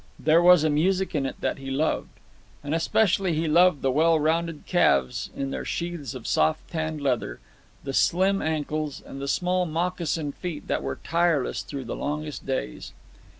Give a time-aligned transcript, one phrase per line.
[0.19, 2.09] There was a music in it that he loved.
[2.63, 7.39] And especially he loved the well rounded calves in their sheaths of soft tanned leather,
[7.83, 12.93] the slim ankles, and the small moccasined feet that were tireless through the longest days.